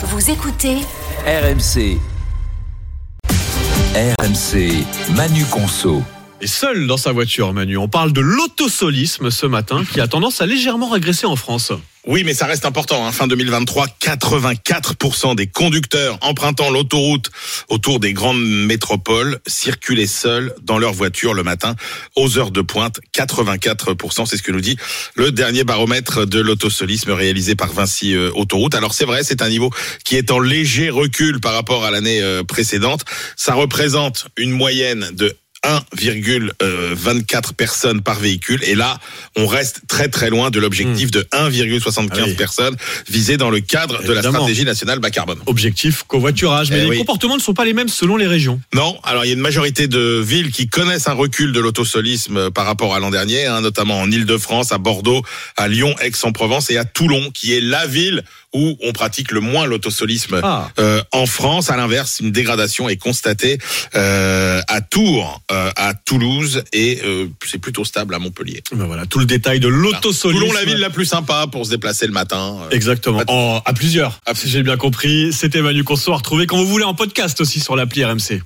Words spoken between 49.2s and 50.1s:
il y a une majorité